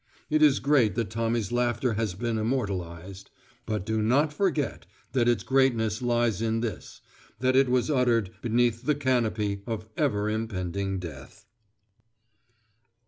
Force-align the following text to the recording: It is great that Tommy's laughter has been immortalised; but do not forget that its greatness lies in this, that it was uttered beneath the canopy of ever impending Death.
It 0.31 0.41
is 0.41 0.59
great 0.59 0.95
that 0.95 1.11
Tommy's 1.11 1.51
laughter 1.51 1.93
has 1.93 2.15
been 2.15 2.39
immortalised; 2.39 3.29
but 3.67 3.85
do 3.85 4.01
not 4.01 4.33
forget 4.33 4.87
that 5.11 5.27
its 5.27 5.43
greatness 5.43 6.01
lies 6.01 6.41
in 6.41 6.61
this, 6.61 7.01
that 7.37 7.55
it 7.55 7.69
was 7.69 7.91
uttered 7.91 8.31
beneath 8.41 8.83
the 8.87 8.95
canopy 8.95 9.61
of 9.67 9.85
ever 9.97 10.27
impending 10.27 10.97
Death. 10.97 11.45